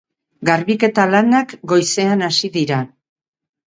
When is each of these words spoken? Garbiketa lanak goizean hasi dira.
Garbiketa 0.49 1.05
lanak 1.13 1.55
goizean 1.75 2.29
hasi 2.33 2.55
dira. 2.61 2.85